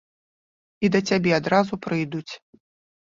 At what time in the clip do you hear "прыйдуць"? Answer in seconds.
1.83-2.33